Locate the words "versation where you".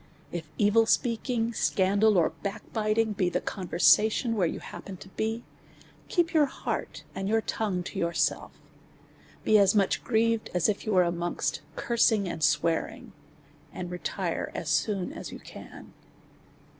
3.67-4.59